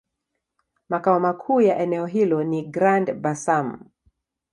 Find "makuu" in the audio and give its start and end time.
1.19-1.61